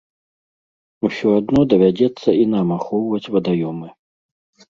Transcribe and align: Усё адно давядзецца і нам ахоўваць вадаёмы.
Усё 1.09 1.27
адно 1.39 1.61
давядзецца 1.73 2.29
і 2.43 2.47
нам 2.55 2.67
ахоўваць 2.79 3.31
вадаёмы. 3.35 3.87